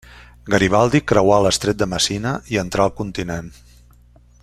[0.53, 3.53] Garibaldi creuà l'Estret de Messina i entrà al continent.